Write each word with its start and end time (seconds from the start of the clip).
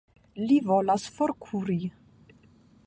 Li 0.51 0.57
volas 0.69 1.05
forkuri. 1.19 1.79